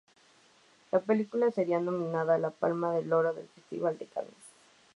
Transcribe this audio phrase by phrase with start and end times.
[0.91, 4.33] La película sería nominada a la Palma de Oro del Festival de Cannes.